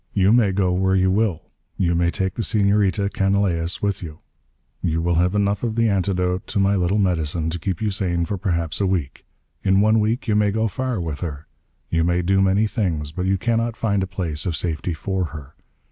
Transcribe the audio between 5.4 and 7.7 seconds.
of the antidote to my little medicine to